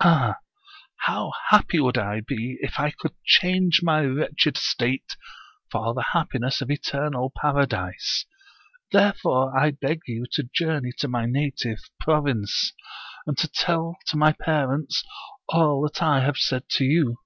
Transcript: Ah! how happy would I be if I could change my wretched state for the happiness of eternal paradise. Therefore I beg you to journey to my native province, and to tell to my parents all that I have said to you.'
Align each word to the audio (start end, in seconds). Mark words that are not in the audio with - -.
Ah! 0.00 0.36
how 0.96 1.30
happy 1.50 1.78
would 1.78 1.98
I 1.98 2.22
be 2.26 2.56
if 2.62 2.78
I 2.80 2.90
could 2.90 3.14
change 3.26 3.80
my 3.82 4.00
wretched 4.00 4.56
state 4.56 5.14
for 5.70 5.92
the 5.92 6.06
happiness 6.14 6.62
of 6.62 6.70
eternal 6.70 7.30
paradise. 7.36 8.24
Therefore 8.92 9.54
I 9.54 9.72
beg 9.72 10.00
you 10.06 10.24
to 10.32 10.48
journey 10.54 10.92
to 11.00 11.08
my 11.08 11.26
native 11.26 11.80
province, 12.00 12.72
and 13.26 13.36
to 13.36 13.46
tell 13.46 13.98
to 14.06 14.16
my 14.16 14.32
parents 14.32 15.04
all 15.50 15.82
that 15.82 16.02
I 16.02 16.20
have 16.20 16.38
said 16.38 16.70
to 16.70 16.84
you.' 16.84 17.18